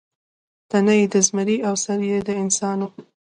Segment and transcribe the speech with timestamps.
[0.69, 2.89] تنه یې د زمري او سر یې د انسان و.